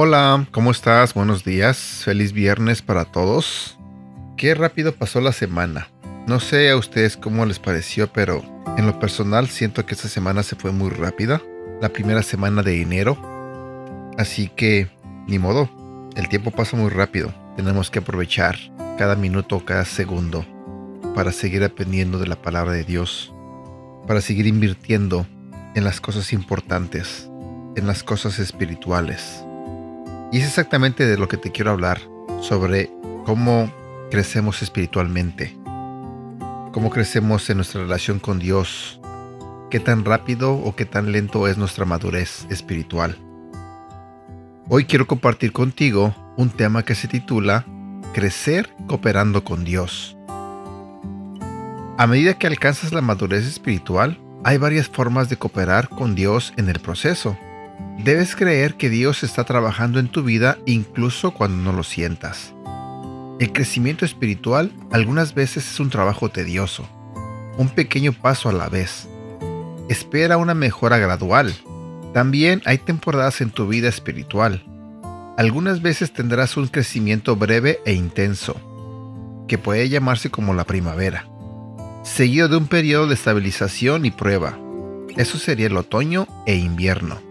Hola, 0.00 0.46
¿cómo 0.52 0.70
estás? 0.70 1.14
Buenos 1.14 1.44
días, 1.44 2.02
feliz 2.04 2.32
viernes 2.32 2.82
para 2.82 3.04
todos. 3.04 3.78
Qué 4.36 4.54
rápido 4.54 4.94
pasó 4.94 5.20
la 5.20 5.32
semana. 5.32 5.88
No 6.26 6.40
sé 6.40 6.70
a 6.70 6.76
ustedes 6.76 7.16
cómo 7.16 7.46
les 7.46 7.58
pareció, 7.58 8.12
pero 8.12 8.42
en 8.76 8.86
lo 8.86 8.98
personal 9.00 9.48
siento 9.48 9.86
que 9.86 9.94
esta 9.94 10.08
semana 10.08 10.42
se 10.42 10.56
fue 10.56 10.72
muy 10.72 10.90
rápida. 10.90 11.40
La 11.80 11.88
primera 11.88 12.22
semana 12.22 12.62
de 12.62 12.82
enero. 12.82 13.16
Así 14.18 14.48
que, 14.48 14.90
ni 15.26 15.38
modo, 15.38 15.70
el 16.18 16.28
tiempo 16.28 16.50
pasa 16.50 16.76
muy 16.76 16.90
rápido. 16.90 17.32
Tenemos 17.54 17.92
que 17.92 18.00
aprovechar 18.00 18.56
cada 18.98 19.14
minuto, 19.14 19.64
cada 19.64 19.84
segundo 19.84 20.44
para 21.14 21.30
seguir 21.30 21.62
aprendiendo 21.62 22.18
de 22.18 22.26
la 22.26 22.34
palabra 22.34 22.72
de 22.72 22.82
Dios. 22.82 23.32
Para 24.04 24.20
seguir 24.20 24.48
invirtiendo 24.48 25.28
en 25.76 25.84
las 25.84 26.00
cosas 26.00 26.32
importantes, 26.32 27.30
en 27.76 27.86
las 27.86 28.02
cosas 28.02 28.40
espirituales. 28.40 29.44
Y 30.32 30.38
es 30.38 30.44
exactamente 30.44 31.06
de 31.06 31.16
lo 31.16 31.28
que 31.28 31.36
te 31.36 31.52
quiero 31.52 31.70
hablar, 31.70 32.00
sobre 32.40 32.90
cómo 33.24 33.72
crecemos 34.10 34.60
espiritualmente, 34.60 35.56
cómo 36.72 36.90
crecemos 36.90 37.48
en 37.48 37.58
nuestra 37.58 37.82
relación 37.82 38.18
con 38.18 38.40
Dios, 38.40 39.00
qué 39.70 39.78
tan 39.78 40.04
rápido 40.04 40.54
o 40.54 40.74
qué 40.74 40.84
tan 40.84 41.12
lento 41.12 41.46
es 41.46 41.58
nuestra 41.58 41.84
madurez 41.84 42.44
espiritual. 42.50 43.16
Hoy 44.70 44.84
quiero 44.84 45.06
compartir 45.06 45.52
contigo 45.52 46.14
un 46.36 46.50
tema 46.50 46.82
que 46.82 46.94
se 46.94 47.08
titula 47.08 47.64
Crecer 48.12 48.68
cooperando 48.86 49.42
con 49.42 49.64
Dios. 49.64 50.14
A 51.96 52.06
medida 52.06 52.34
que 52.34 52.46
alcanzas 52.46 52.92
la 52.92 53.00
madurez 53.00 53.46
espiritual, 53.46 54.20
hay 54.44 54.58
varias 54.58 54.86
formas 54.86 55.30
de 55.30 55.38
cooperar 55.38 55.88
con 55.88 56.14
Dios 56.14 56.52
en 56.58 56.68
el 56.68 56.80
proceso. 56.80 57.38
Debes 58.04 58.36
creer 58.36 58.74
que 58.74 58.90
Dios 58.90 59.22
está 59.22 59.44
trabajando 59.44 60.00
en 60.00 60.08
tu 60.08 60.22
vida 60.22 60.58
incluso 60.66 61.30
cuando 61.30 61.56
no 61.62 61.74
lo 61.74 61.82
sientas. 61.82 62.52
El 63.40 63.54
crecimiento 63.54 64.04
espiritual 64.04 64.70
algunas 64.92 65.32
veces 65.34 65.66
es 65.66 65.80
un 65.80 65.88
trabajo 65.88 66.28
tedioso, 66.28 66.86
un 67.56 67.70
pequeño 67.70 68.12
paso 68.12 68.50
a 68.50 68.52
la 68.52 68.68
vez. 68.68 69.08
Espera 69.88 70.36
una 70.36 70.52
mejora 70.52 70.98
gradual. 70.98 71.54
También 72.18 72.62
hay 72.64 72.78
temporadas 72.78 73.40
en 73.42 73.50
tu 73.50 73.68
vida 73.68 73.88
espiritual. 73.88 74.64
Algunas 75.36 75.82
veces 75.82 76.12
tendrás 76.12 76.56
un 76.56 76.66
crecimiento 76.66 77.36
breve 77.36 77.78
e 77.86 77.92
intenso, 77.92 78.56
que 79.46 79.56
puede 79.56 79.88
llamarse 79.88 80.28
como 80.28 80.52
la 80.52 80.64
primavera, 80.64 81.28
seguido 82.02 82.48
de 82.48 82.56
un 82.56 82.66
periodo 82.66 83.06
de 83.06 83.14
estabilización 83.14 84.04
y 84.04 84.10
prueba. 84.10 84.58
Eso 85.16 85.38
sería 85.38 85.68
el 85.68 85.76
otoño 85.76 86.26
e 86.44 86.56
invierno. 86.56 87.22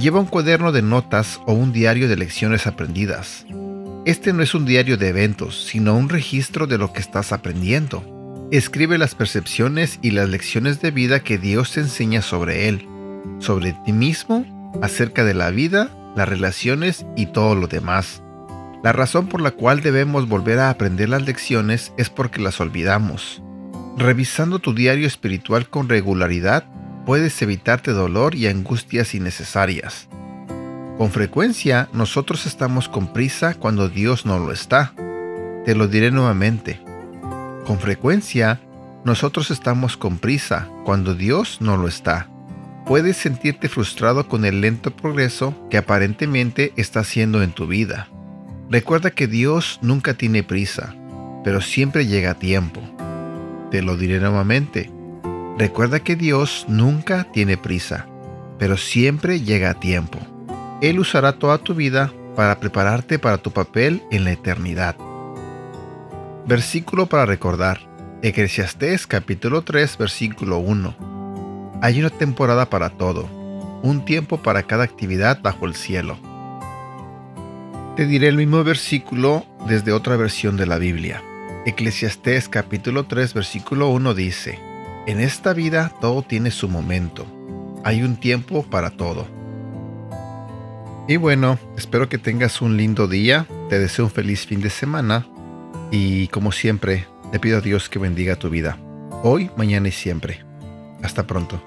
Lleva 0.00 0.20
un 0.20 0.26
cuaderno 0.26 0.72
de 0.72 0.80
notas 0.80 1.38
o 1.44 1.52
un 1.52 1.74
diario 1.74 2.08
de 2.08 2.16
lecciones 2.16 2.66
aprendidas. 2.66 3.44
Este 4.06 4.32
no 4.32 4.42
es 4.42 4.54
un 4.54 4.64
diario 4.64 4.96
de 4.96 5.08
eventos, 5.08 5.66
sino 5.66 5.94
un 5.94 6.08
registro 6.08 6.66
de 6.66 6.78
lo 6.78 6.94
que 6.94 7.00
estás 7.00 7.30
aprendiendo. 7.30 8.48
Escribe 8.50 8.96
las 8.96 9.14
percepciones 9.14 9.98
y 10.00 10.12
las 10.12 10.30
lecciones 10.30 10.80
de 10.80 10.92
vida 10.92 11.20
que 11.20 11.36
Dios 11.36 11.72
te 11.72 11.80
enseña 11.80 12.22
sobre 12.22 12.70
Él, 12.70 12.88
sobre 13.38 13.72
ti 13.84 13.92
mismo, 13.92 14.44
acerca 14.82 15.24
de 15.24 15.34
la 15.34 15.50
vida, 15.50 15.90
las 16.16 16.28
relaciones 16.28 17.06
y 17.16 17.26
todo 17.26 17.54
lo 17.54 17.66
demás. 17.66 18.22
La 18.82 18.92
razón 18.92 19.26
por 19.26 19.40
la 19.40 19.50
cual 19.50 19.80
debemos 19.80 20.28
volver 20.28 20.58
a 20.58 20.70
aprender 20.70 21.08
las 21.08 21.26
lecciones 21.26 21.92
es 21.96 22.10
porque 22.10 22.40
las 22.40 22.60
olvidamos. 22.60 23.42
Revisando 23.96 24.58
tu 24.58 24.74
diario 24.74 25.06
espiritual 25.06 25.68
con 25.68 25.88
regularidad, 25.88 26.64
puedes 27.04 27.40
evitarte 27.42 27.92
dolor 27.92 28.34
y 28.34 28.46
angustias 28.46 29.14
innecesarias. 29.14 30.08
Con 30.98 31.10
frecuencia 31.10 31.88
nosotros 31.92 32.46
estamos 32.46 32.88
con 32.88 33.12
prisa 33.12 33.54
cuando 33.54 33.88
Dios 33.88 34.24
no 34.24 34.38
lo 34.38 34.52
está. 34.52 34.92
Te 35.64 35.74
lo 35.74 35.88
diré 35.88 36.10
nuevamente. 36.10 36.80
Con 37.66 37.78
frecuencia 37.78 38.60
nosotros 39.04 39.50
estamos 39.50 39.96
con 39.96 40.18
prisa 40.18 40.68
cuando 40.84 41.14
Dios 41.14 41.58
no 41.60 41.76
lo 41.76 41.88
está. 41.88 42.28
Puedes 42.86 43.16
sentirte 43.16 43.68
frustrado 43.68 44.28
con 44.28 44.44
el 44.44 44.60
lento 44.60 44.92
progreso 44.94 45.52
que 45.70 45.76
aparentemente 45.76 46.72
está 46.76 47.00
haciendo 47.00 47.42
en 47.42 47.50
tu 47.50 47.66
vida. 47.66 48.08
Recuerda 48.70 49.10
que 49.10 49.26
Dios 49.26 49.80
nunca 49.82 50.14
tiene 50.14 50.44
prisa, 50.44 50.94
pero 51.42 51.60
siempre 51.60 52.06
llega 52.06 52.30
a 52.30 52.38
tiempo. 52.38 52.80
Te 53.72 53.82
lo 53.82 53.96
diré 53.96 54.20
nuevamente. 54.20 54.88
Recuerda 55.58 55.98
que 55.98 56.14
Dios 56.14 56.64
nunca 56.68 57.26
tiene 57.32 57.56
prisa, 57.56 58.06
pero 58.56 58.76
siempre 58.76 59.40
llega 59.40 59.70
a 59.70 59.80
tiempo. 59.80 60.20
Él 60.80 61.00
usará 61.00 61.32
toda 61.32 61.58
tu 61.58 61.74
vida 61.74 62.12
para 62.36 62.60
prepararte 62.60 63.18
para 63.18 63.38
tu 63.38 63.50
papel 63.50 64.00
en 64.12 64.22
la 64.22 64.30
eternidad. 64.30 64.94
Versículo 66.46 67.06
para 67.06 67.26
recordar. 67.26 67.80
Eclesiastés 68.22 69.08
capítulo 69.08 69.62
3 69.62 69.98
versículo 69.98 70.58
1. 70.58 71.05
Hay 71.82 72.00
una 72.00 72.10
temporada 72.10 72.70
para 72.70 72.88
todo, 72.88 73.28
un 73.82 74.04
tiempo 74.06 74.38
para 74.38 74.62
cada 74.62 74.84
actividad 74.84 75.40
bajo 75.42 75.66
el 75.66 75.74
cielo. 75.74 76.18
Te 77.96 78.06
diré 78.06 78.28
el 78.28 78.36
mismo 78.36 78.64
versículo 78.64 79.44
desde 79.68 79.92
otra 79.92 80.16
versión 80.16 80.56
de 80.56 80.66
la 80.66 80.78
Biblia. 80.78 81.22
Eclesiastés 81.66 82.48
capítulo 82.48 83.04
3 83.04 83.34
versículo 83.34 83.90
1 83.90 84.14
dice, 84.14 84.58
en 85.06 85.20
esta 85.20 85.52
vida 85.52 85.92
todo 86.00 86.22
tiene 86.22 86.50
su 86.50 86.68
momento. 86.68 87.26
Hay 87.84 88.02
un 88.02 88.16
tiempo 88.16 88.62
para 88.62 88.90
todo. 88.90 89.26
Y 91.08 91.18
bueno, 91.18 91.58
espero 91.76 92.08
que 92.08 92.18
tengas 92.18 92.62
un 92.62 92.76
lindo 92.76 93.06
día. 93.06 93.46
Te 93.68 93.78
deseo 93.78 94.06
un 94.06 94.10
feliz 94.10 94.46
fin 94.46 94.60
de 94.60 94.70
semana. 94.70 95.26
Y 95.92 96.26
como 96.28 96.52
siempre, 96.52 97.06
le 97.32 97.38
pido 97.38 97.58
a 97.58 97.60
Dios 97.60 97.88
que 97.88 97.98
bendiga 97.98 98.36
tu 98.36 98.50
vida. 98.50 98.78
Hoy, 99.22 99.50
mañana 99.56 99.88
y 99.88 99.92
siempre. 99.92 100.45
Hasta 101.02 101.26
pronto. 101.26 101.60